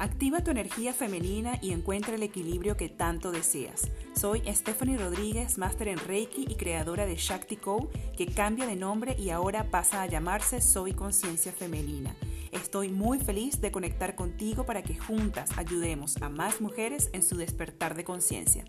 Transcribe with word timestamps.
Activa 0.00 0.42
tu 0.42 0.50
energía 0.50 0.92
femenina 0.92 1.58
y 1.62 1.70
encuentra 1.70 2.16
el 2.16 2.24
equilibrio 2.24 2.76
que 2.76 2.88
tanto 2.88 3.30
deseas. 3.30 3.92
Soy 4.16 4.42
Stephanie 4.52 4.98
Rodríguez, 4.98 5.56
máster 5.56 5.86
en 5.86 5.98
Reiki 5.98 6.46
y 6.48 6.56
creadora 6.56 7.06
de 7.06 7.14
Shakti 7.14 7.56
Co, 7.56 7.90
que 8.16 8.26
cambia 8.26 8.66
de 8.66 8.74
nombre 8.74 9.14
y 9.16 9.30
ahora 9.30 9.70
pasa 9.70 10.02
a 10.02 10.06
llamarse 10.06 10.60
Soy 10.60 10.94
Conciencia 10.94 11.52
Femenina. 11.52 12.16
Estoy 12.50 12.88
muy 12.88 13.20
feliz 13.20 13.60
de 13.60 13.70
conectar 13.70 14.16
contigo 14.16 14.66
para 14.66 14.82
que 14.82 14.96
juntas 14.96 15.56
ayudemos 15.56 16.20
a 16.22 16.28
más 16.28 16.60
mujeres 16.60 17.10
en 17.12 17.22
su 17.22 17.36
despertar 17.36 17.94
de 17.94 18.02
conciencia. 18.02 18.64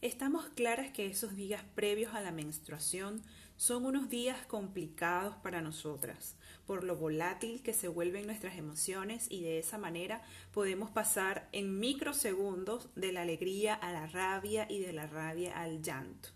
Estamos 0.00 0.48
claras 0.54 0.92
que 0.92 1.06
esos 1.06 1.36
días 1.36 1.62
previos 1.74 2.14
a 2.14 2.20
la 2.20 2.30
menstruación 2.30 3.22
son 3.60 3.84
unos 3.84 4.08
días 4.08 4.46
complicados 4.46 5.36
para 5.42 5.60
nosotras, 5.60 6.34
por 6.66 6.82
lo 6.82 6.96
volátil 6.96 7.62
que 7.62 7.74
se 7.74 7.88
vuelven 7.88 8.24
nuestras 8.24 8.56
emociones 8.56 9.26
y 9.30 9.42
de 9.42 9.58
esa 9.58 9.76
manera 9.76 10.22
podemos 10.50 10.90
pasar 10.90 11.46
en 11.52 11.78
microsegundos 11.78 12.88
de 12.94 13.12
la 13.12 13.20
alegría 13.20 13.74
a 13.74 13.92
la 13.92 14.06
rabia 14.06 14.66
y 14.70 14.78
de 14.78 14.94
la 14.94 15.06
rabia 15.06 15.60
al 15.60 15.82
llanto. 15.82 16.30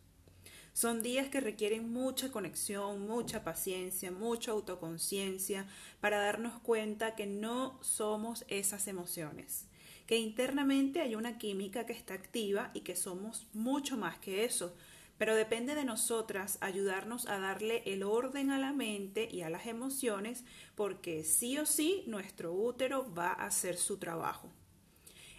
Son 0.74 1.02
días 1.02 1.29
que 1.29 1.41
requieren 1.41 1.91
mucha 1.91 2.30
conexión, 2.30 3.06
mucha 3.06 3.43
paciencia, 3.43 4.10
mucha 4.10 4.51
autoconciencia 4.51 5.66
para 6.02 6.18
darnos 6.18 6.60
cuenta 6.60 7.15
que 7.15 7.24
no 7.24 7.82
somos 7.82 8.45
esas 8.48 8.87
emociones, 8.87 9.65
que 10.06 10.18
internamente 10.18 11.01
hay 11.01 11.15
una 11.15 11.38
química 11.38 11.87
que 11.87 11.95
está 11.95 12.12
activa 12.12 12.70
y 12.74 12.80
que 12.80 12.96
somos 12.96 13.46
mucho 13.54 13.96
más 13.96 14.18
que 14.18 14.45
eso, 14.45 14.74
pero 15.18 15.34
depende 15.34 15.74
de 15.74 15.84
nosotras 15.84 16.59
ayudarnos 16.60 17.26
a 17.26 17.38
darle 17.38 17.82
el 17.87 18.02
orden 18.02 18.51
a 18.51 18.59
la 18.59 18.73
mente 18.73 19.29
y 19.30 19.43
a 19.43 19.51
las 19.51 19.66
emociones 19.66 20.45
porque 20.74 21.24
sí 21.24 21.59
o 21.59 21.66
sí 21.66 22.04
nuestro 22.07 22.52
útero 22.52 23.12
va 23.15 23.29
a 23.29 23.46
hacer 23.46 23.76
su 23.76 23.98
trabajo. 23.98 24.51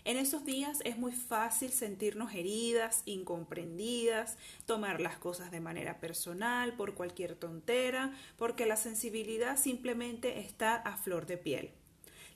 En 0.06 0.18
esos 0.18 0.46
días 0.46 0.82
es 0.86 1.00
muy 1.00 1.14
fácil 1.14 1.72
sentirnos 1.72 2.36
heridas, 2.36 3.02
incomprendidas, 3.06 4.38
tomar 4.68 5.02
las 5.02 5.18
cosas 5.18 5.50
de 5.50 5.60
manera 5.60 6.00
personal 6.00 6.76
por 6.76 6.94
cualquier 6.94 7.36
tontera, 7.36 8.14
porque 8.38 8.68
la 8.68 8.76
sensibilidad 8.76 9.58
simplemente 9.58 10.40
está 10.40 10.76
a 10.76 10.96
flor 10.98 11.26
de 11.26 11.38
piel. 11.38 11.72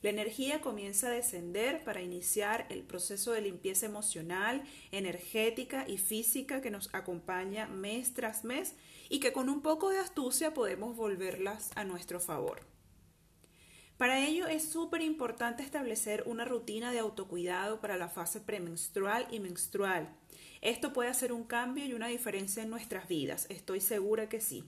La 0.01 0.09
energía 0.09 0.61
comienza 0.61 1.07
a 1.07 1.11
descender 1.11 1.83
para 1.83 2.01
iniciar 2.01 2.65
el 2.69 2.83
proceso 2.83 3.33
de 3.33 3.41
limpieza 3.41 3.85
emocional, 3.85 4.63
energética 4.91 5.85
y 5.87 5.97
física 5.97 6.61
que 6.61 6.71
nos 6.71 6.89
acompaña 6.93 7.67
mes 7.67 8.13
tras 8.13 8.45
mes 8.45 8.75
y 9.09 9.19
que 9.19 9.33
con 9.33 9.49
un 9.49 9.61
poco 9.61 9.89
de 9.89 9.99
astucia 9.99 10.53
podemos 10.53 10.95
volverlas 10.95 11.71
a 11.75 11.83
nuestro 11.83 12.21
favor. 12.21 12.61
Para 13.97 14.25
ello 14.25 14.47
es 14.47 14.63
súper 14.63 15.01
importante 15.01 15.61
establecer 15.61 16.23
una 16.25 16.45
rutina 16.45 16.93
de 16.93 16.99
autocuidado 16.99 17.81
para 17.81 17.97
la 17.97 18.07
fase 18.07 18.39
premenstrual 18.39 19.27
y 19.29 19.41
menstrual. 19.41 20.15
Esto 20.61 20.93
puede 20.93 21.09
hacer 21.09 21.33
un 21.33 21.43
cambio 21.43 21.85
y 21.85 21.91
una 21.91 22.07
diferencia 22.07 22.63
en 22.63 22.69
nuestras 22.69 23.09
vidas, 23.09 23.47
estoy 23.49 23.81
segura 23.81 24.29
que 24.29 24.39
sí. 24.39 24.63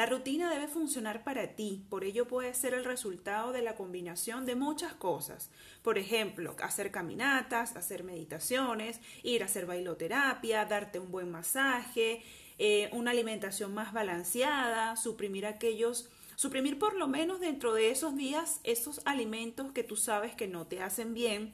La 0.00 0.06
rutina 0.06 0.50
debe 0.50 0.66
funcionar 0.66 1.24
para 1.24 1.56
ti, 1.56 1.84
por 1.90 2.04
ello 2.04 2.26
puede 2.26 2.54
ser 2.54 2.72
el 2.72 2.86
resultado 2.86 3.52
de 3.52 3.60
la 3.60 3.74
combinación 3.74 4.46
de 4.46 4.54
muchas 4.54 4.94
cosas. 4.94 5.50
Por 5.82 5.98
ejemplo, 5.98 6.56
hacer 6.62 6.90
caminatas, 6.90 7.76
hacer 7.76 8.02
meditaciones, 8.02 8.98
ir 9.22 9.42
a 9.42 9.44
hacer 9.44 9.66
bailoterapia, 9.66 10.64
darte 10.64 10.98
un 10.98 11.10
buen 11.10 11.30
masaje, 11.30 12.22
eh, 12.58 12.88
una 12.92 13.10
alimentación 13.10 13.74
más 13.74 13.92
balanceada, 13.92 14.96
suprimir 14.96 15.44
aquellos 15.44 16.08
suprimir 16.34 16.78
por 16.78 16.94
lo 16.96 17.06
menos 17.06 17.38
dentro 17.38 17.74
de 17.74 17.90
esos 17.90 18.16
días 18.16 18.60
esos 18.64 19.02
alimentos 19.04 19.70
que 19.72 19.84
tú 19.84 19.96
sabes 19.96 20.34
que 20.34 20.48
no 20.48 20.66
te 20.66 20.82
hacen 20.82 21.12
bien. 21.12 21.52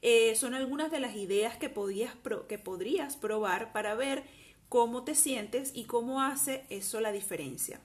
Eh, 0.00 0.34
son 0.36 0.54
algunas 0.54 0.90
de 0.90 1.00
las 1.00 1.16
ideas 1.16 1.58
que, 1.58 1.68
podías 1.68 2.14
que 2.48 2.58
podrías 2.58 3.18
probar 3.18 3.72
para 3.74 3.94
ver 3.94 4.24
cómo 4.68 5.04
te 5.04 5.14
sientes 5.14 5.72
y 5.74 5.84
cómo 5.84 6.22
hace 6.22 6.64
eso 6.70 7.00
la 7.00 7.12
diferencia. 7.12 7.80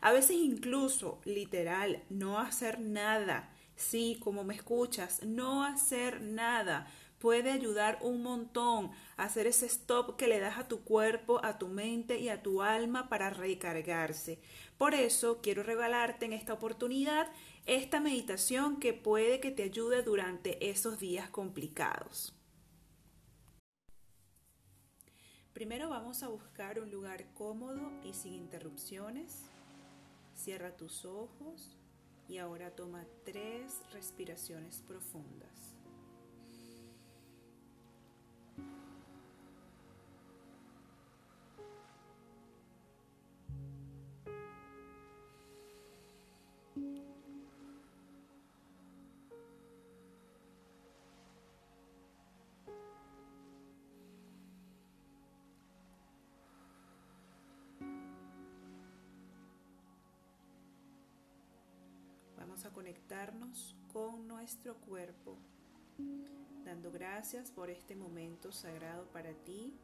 A 0.00 0.12
veces 0.12 0.36
incluso, 0.36 1.20
literal, 1.24 2.02
no 2.08 2.38
hacer 2.38 2.80
nada. 2.80 3.52
Sí, 3.76 4.18
como 4.20 4.44
me 4.44 4.54
escuchas, 4.54 5.22
no 5.22 5.64
hacer 5.64 6.20
nada 6.20 6.88
puede 7.18 7.50
ayudar 7.50 7.98
un 8.00 8.22
montón 8.22 8.90
a 9.16 9.24
hacer 9.24 9.46
ese 9.46 9.66
stop 9.66 10.16
que 10.16 10.28
le 10.28 10.38
das 10.38 10.58
a 10.58 10.68
tu 10.68 10.80
cuerpo, 10.80 11.40
a 11.44 11.58
tu 11.58 11.68
mente 11.68 12.18
y 12.18 12.28
a 12.28 12.42
tu 12.42 12.62
alma 12.62 13.08
para 13.08 13.30
recargarse. 13.30 14.38
Por 14.76 14.94
eso 14.94 15.40
quiero 15.42 15.62
regalarte 15.62 16.26
en 16.26 16.32
esta 16.32 16.52
oportunidad 16.52 17.28
esta 17.66 18.00
meditación 18.00 18.78
que 18.78 18.94
puede 18.94 19.40
que 19.40 19.50
te 19.50 19.64
ayude 19.64 20.02
durante 20.02 20.70
esos 20.70 20.98
días 20.98 21.28
complicados. 21.28 22.37
Primero 25.58 25.88
vamos 25.88 26.22
a 26.22 26.28
buscar 26.28 26.78
un 26.78 26.88
lugar 26.92 27.24
cómodo 27.34 27.90
y 28.04 28.14
sin 28.14 28.32
interrupciones. 28.32 29.42
Cierra 30.36 30.76
tus 30.76 31.04
ojos 31.04 31.76
y 32.28 32.38
ahora 32.38 32.70
toma 32.76 33.04
tres 33.24 33.82
respiraciones 33.92 34.84
profundas. 34.86 35.74
A 62.64 62.72
conectarnos 62.72 63.76
con 63.92 64.26
nuestro 64.26 64.76
cuerpo, 64.78 65.36
dando 66.64 66.90
gracias 66.90 67.52
por 67.52 67.70
este 67.70 67.94
momento 67.94 68.50
sagrado 68.50 69.06
para 69.12 69.32
ti 69.32 69.74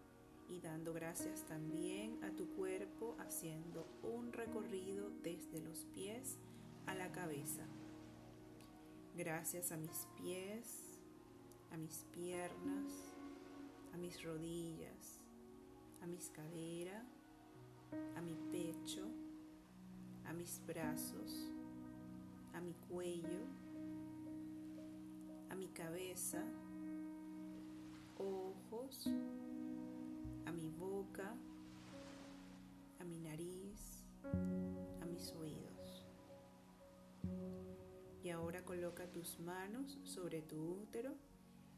y 0.49 0.61
dando 0.61 0.93
gracias 0.93 1.45
también 1.47 2.23
a 2.25 2.31
tu 2.31 2.49
cuerpo 2.57 3.17
haciendo 3.21 3.87
un 4.03 4.33
recorrido 4.33 5.11
desde 5.23 5.61
los 5.61 5.85
pies 5.95 6.37
a 6.87 6.95
la 6.95 7.12
cabeza. 7.12 7.65
Gracias 9.17 9.71
a 9.71 9.77
mis 9.77 10.09
pies, 10.17 10.99
a 11.71 11.77
mis 11.77 12.05
piernas, 12.12 13.15
a 13.93 13.97
mis 13.99 14.21
rodillas, 14.25 15.21
a 16.03 16.06
mis 16.06 16.29
caderas, 16.31 17.06
a 18.17 18.21
mi 18.21 18.35
pecho, 18.51 19.06
a 20.25 20.33
mis 20.33 20.61
brazos, 20.67 21.53
a 22.55 22.61
mi 22.61 22.75
cuello, 22.89 23.41
a 25.51 25.55
mi 25.55 25.69
cabeza, 25.69 26.43
ojos, 28.17 29.09
a 30.47 30.53
mi 30.53 30.69
boca, 30.71 31.35
a 33.01 33.05
mi 33.05 33.19
nariz, 33.19 34.05
a 35.03 35.07
mis 35.07 35.33
oídos. 35.33 36.07
Y 38.23 38.31
ahora 38.31 38.65
coloca 38.65 39.11
tus 39.11 39.39
manos 39.41 39.99
sobre 40.05 40.41
tu 40.41 40.83
útero 40.83 41.15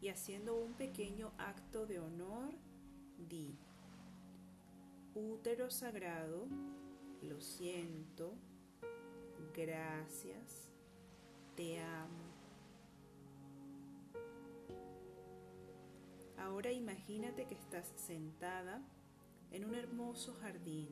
y 0.00 0.08
haciendo 0.08 0.56
un 0.56 0.74
pequeño 0.74 1.32
acto 1.38 1.86
de 1.86 1.98
honor, 1.98 2.54
di, 3.18 3.56
útero 5.14 5.70
sagrado, 5.70 6.46
lo 7.22 7.40
siento, 7.40 8.34
gracias, 9.56 10.70
te 11.56 11.80
amo. 11.80 12.26
Ahora 16.38 16.70
imagínate 16.70 17.46
que 17.46 17.54
estás 17.54 17.92
sentada 17.96 18.82
en 19.50 19.64
un 19.64 19.74
hermoso 19.74 20.34
jardín 20.34 20.88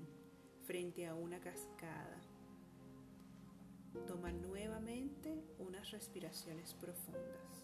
frente 0.67 1.07
a 1.07 1.15
una 1.15 1.41
cascada. 1.41 2.21
Toma 4.07 4.33
nuevamente 4.33 5.45
unas 5.59 5.91
respiraciones 5.91 6.75
profundas. 6.75 7.64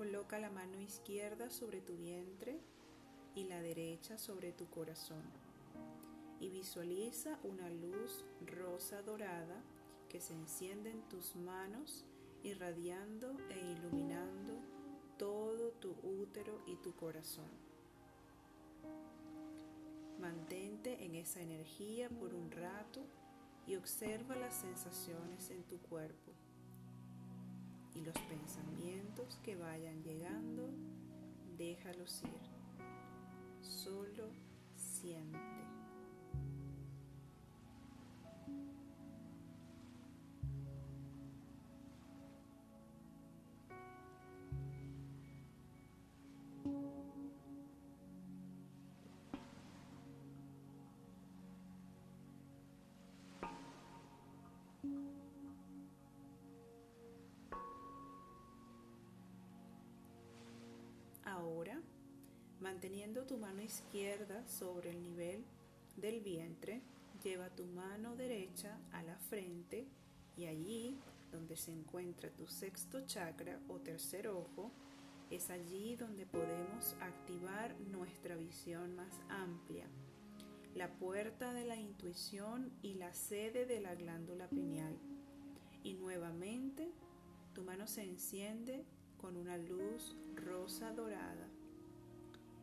Coloca 0.00 0.38
la 0.38 0.48
mano 0.48 0.80
izquierda 0.80 1.50
sobre 1.50 1.82
tu 1.82 1.94
vientre 1.94 2.58
y 3.34 3.44
la 3.44 3.60
derecha 3.60 4.16
sobre 4.16 4.50
tu 4.50 4.66
corazón. 4.70 5.22
Y 6.40 6.48
visualiza 6.48 7.38
una 7.44 7.68
luz 7.68 8.24
rosa 8.46 9.02
dorada 9.02 9.62
que 10.08 10.22
se 10.22 10.32
enciende 10.32 10.90
en 10.90 11.02
tus 11.10 11.36
manos, 11.36 12.06
irradiando 12.42 13.36
e 13.50 13.58
iluminando 13.72 14.54
todo 15.18 15.72
tu 15.72 15.94
útero 16.02 16.62
y 16.66 16.76
tu 16.76 16.94
corazón. 16.94 17.50
Mantente 20.18 21.04
en 21.04 21.14
esa 21.14 21.42
energía 21.42 22.08
por 22.08 22.32
un 22.32 22.50
rato 22.50 23.02
y 23.66 23.76
observa 23.76 24.34
las 24.34 24.54
sensaciones 24.54 25.50
en 25.50 25.62
tu 25.64 25.76
cuerpo 25.76 26.32
y 27.94 28.00
los 28.00 28.14
pensamientos 28.28 29.38
que 29.42 29.56
vayan 29.56 30.02
llegando, 30.02 30.70
déjalos 31.56 32.22
ir. 32.22 32.50
Solo 33.60 34.30
siente. 34.74 35.69
Manteniendo 62.70 63.24
tu 63.24 63.36
mano 63.36 63.62
izquierda 63.62 64.46
sobre 64.46 64.90
el 64.90 65.02
nivel 65.02 65.44
del 65.96 66.20
vientre, 66.20 66.80
lleva 67.20 67.50
tu 67.50 67.66
mano 67.66 68.14
derecha 68.14 68.78
a 68.92 69.02
la 69.02 69.16
frente 69.16 69.88
y 70.36 70.44
allí, 70.46 70.96
donde 71.32 71.56
se 71.56 71.72
encuentra 71.72 72.30
tu 72.30 72.46
sexto 72.46 73.04
chakra 73.06 73.58
o 73.68 73.80
tercer 73.80 74.28
ojo, 74.28 74.70
es 75.32 75.50
allí 75.50 75.96
donde 75.96 76.26
podemos 76.26 76.94
activar 77.00 77.74
nuestra 77.90 78.36
visión 78.36 78.94
más 78.94 79.20
amplia, 79.28 79.88
la 80.76 80.92
puerta 80.92 81.52
de 81.52 81.64
la 81.64 81.74
intuición 81.74 82.70
y 82.82 82.94
la 82.94 83.12
sede 83.12 83.66
de 83.66 83.80
la 83.80 83.96
glándula 83.96 84.46
pineal. 84.46 84.96
Y 85.82 85.94
nuevamente 85.94 86.92
tu 87.52 87.64
mano 87.64 87.88
se 87.88 88.04
enciende 88.04 88.84
con 89.20 89.36
una 89.36 89.58
luz 89.58 90.14
rosa 90.36 90.92
dorada. 90.92 91.48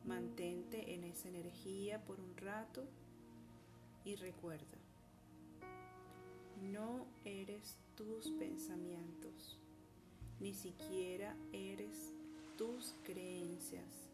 Mantente 0.07 0.94
en 0.94 1.04
esa 1.04 1.27
energía 1.27 2.01
por 2.06 2.21
un 2.21 2.38
rato 2.38 2.86
y 4.06 4.15
recuerda, 4.15 4.77
no 6.71 7.06
eres 7.25 7.75
tus 7.95 8.31
pensamientos, 8.39 9.59
ni 10.39 10.54
siquiera 10.54 11.36
eres 11.51 12.13
tus 12.57 12.95
creencias. 13.04 14.09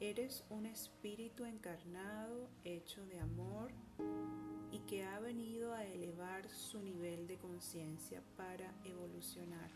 Eres 0.00 0.42
un 0.50 0.66
espíritu 0.66 1.44
encarnado 1.44 2.48
hecho 2.64 3.06
de 3.06 3.20
amor 3.20 3.70
y 4.72 4.80
que 4.80 5.04
ha 5.04 5.20
venido 5.20 5.72
a 5.72 5.84
elevar 5.84 6.48
su 6.48 6.82
nivel 6.82 7.28
de 7.28 7.36
conciencia 7.36 8.24
para 8.36 8.74
evolucionar. 8.84 9.70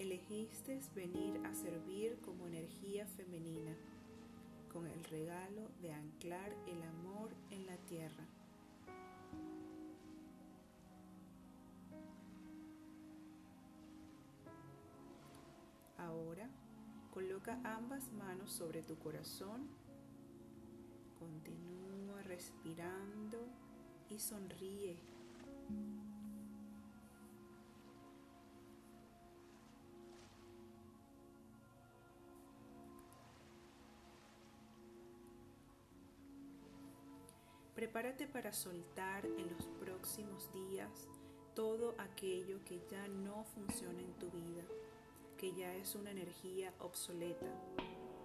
Elegiste 0.00 0.80
venir 0.94 1.42
a 1.44 1.52
servir 1.52 2.16
como 2.22 2.46
energía 2.46 3.06
femenina, 3.06 3.76
con 4.72 4.86
el 4.86 5.04
regalo 5.04 5.68
de 5.82 5.92
anclar 5.92 6.56
el 6.66 6.82
amor 6.84 7.28
en 7.50 7.66
la 7.66 7.76
tierra. 7.76 8.24
Ahora 15.98 16.48
coloca 17.12 17.60
ambas 17.62 18.10
manos 18.14 18.50
sobre 18.52 18.82
tu 18.82 18.96
corazón, 18.96 19.68
continúa 21.18 22.22
respirando 22.22 23.36
y 24.08 24.18
sonríe. 24.18 24.96
Prepárate 37.92 38.28
para 38.28 38.52
soltar 38.52 39.26
en 39.26 39.50
los 39.50 39.66
próximos 39.80 40.48
días 40.52 41.08
todo 41.56 41.96
aquello 41.98 42.62
que 42.64 42.80
ya 42.88 43.08
no 43.08 43.42
funciona 43.42 44.00
en 44.00 44.12
tu 44.12 44.30
vida, 44.30 44.62
que 45.36 45.52
ya 45.54 45.74
es 45.74 45.96
una 45.96 46.12
energía 46.12 46.72
obsoleta, 46.78 47.52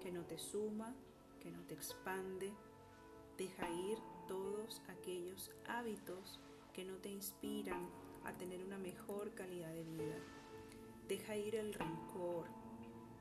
que 0.03 0.11
no 0.11 0.23
te 0.23 0.37
suma, 0.37 0.93
que 1.41 1.49
no 1.49 1.63
te 1.63 1.73
expande. 1.73 2.53
Deja 3.39 3.67
ir 3.71 3.97
todos 4.27 4.83
aquellos 4.87 5.49
hábitos 5.67 6.39
que 6.71 6.85
no 6.85 6.97
te 6.97 7.09
inspiran 7.09 7.89
a 8.23 8.33
tener 8.33 8.63
una 8.63 8.77
mejor 8.77 9.33
calidad 9.33 9.73
de 9.73 9.83
vida. 9.83 10.17
Deja 11.07 11.37
ir 11.37 11.55
el 11.55 11.73
rencor, 11.73 12.45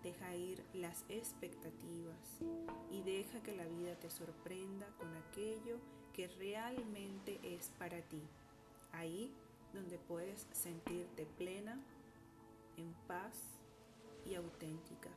deja 0.03 0.37
ir 0.37 0.63
las 0.75 1.07
expectativas 1.09 2.43
y 2.91 3.01
deja 3.01 3.43
que 3.43 3.57
la 3.57 3.65
vida 3.65 3.99
te 3.99 4.11
sorprenda 4.11 4.87
con 4.99 5.17
aquello 5.17 5.81
que 6.15 6.29
realmente 6.29 7.41
es 7.43 7.71
para 7.79 8.01
ti. 8.03 8.23
Ahí 8.93 9.33
donde 9.73 9.99
puedes 9.99 10.47
sentirte 10.53 11.27
plena, 11.27 11.79
en 12.77 12.93
paz 13.07 13.37
y 14.25 14.35
auténtica. 14.35 15.11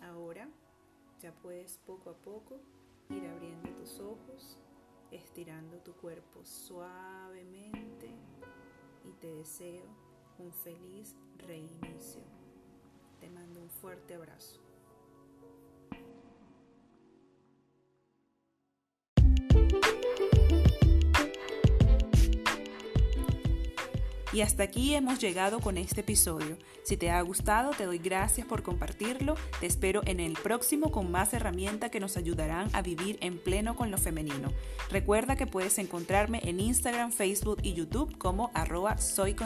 Ahora 0.00 0.48
ya 1.20 1.32
puedes 1.32 1.78
poco 1.78 2.10
a 2.10 2.14
poco 2.14 2.58
ir 3.08 3.26
abriendo 3.26 3.70
tus 3.70 3.98
ojos, 4.00 4.58
estirando 5.10 5.78
tu 5.78 5.92
cuerpo 5.94 6.44
suavemente 6.44 8.10
y 9.04 9.12
te 9.20 9.28
deseo 9.34 9.84
un 10.38 10.52
feliz 10.52 11.14
reinicio. 11.38 12.22
Te 13.20 13.30
mando 13.30 13.60
un 13.60 13.70
fuerte 13.70 14.14
abrazo. 14.14 14.71
Y 24.32 24.40
hasta 24.40 24.62
aquí 24.62 24.94
hemos 24.94 25.18
llegado 25.18 25.60
con 25.60 25.76
este 25.76 26.00
episodio. 26.00 26.56
Si 26.84 26.96
te 26.96 27.10
ha 27.10 27.20
gustado, 27.20 27.72
te 27.72 27.84
doy 27.84 27.98
gracias 27.98 28.46
por 28.46 28.62
compartirlo. 28.62 29.34
Te 29.60 29.66
espero 29.66 30.00
en 30.06 30.20
el 30.20 30.32
próximo 30.34 30.90
con 30.90 31.10
más 31.10 31.34
herramientas 31.34 31.90
que 31.90 32.00
nos 32.00 32.16
ayudarán 32.16 32.70
a 32.72 32.80
vivir 32.80 33.18
en 33.20 33.38
pleno 33.38 33.76
con 33.76 33.90
lo 33.90 33.98
femenino. 33.98 34.50
Recuerda 34.90 35.36
que 35.36 35.46
puedes 35.46 35.78
encontrarme 35.78 36.40
en 36.44 36.60
Instagram, 36.60 37.12
Facebook 37.12 37.58
y 37.62 37.74
YouTube 37.74 38.16
como 38.16 38.50
arroba 38.54 38.96
soy. 38.98 39.36